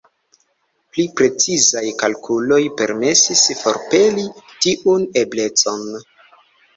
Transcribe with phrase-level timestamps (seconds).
[0.93, 4.23] Pli precizaj kalkuloj permesis forpeli
[4.65, 5.85] tiun eblecon.